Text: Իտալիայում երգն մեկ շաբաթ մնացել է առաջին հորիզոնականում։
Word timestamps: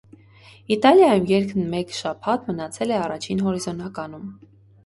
Իտալիայում 0.75 1.27
երգն 1.31 1.69
մեկ 1.75 1.93
շաբաթ 1.99 2.49
մնացել 2.53 2.95
է 2.97 2.99
առաջին 3.05 3.45
հորիզոնականում։ 3.49 4.27